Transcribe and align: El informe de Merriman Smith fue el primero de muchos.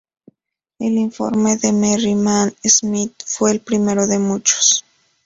El 0.79 0.97
informe 0.97 1.57
de 1.57 1.71
Merriman 1.71 2.55
Smith 2.63 3.13
fue 3.23 3.51
el 3.51 3.59
primero 3.59 4.07
de 4.07 4.17
muchos. 4.17 4.83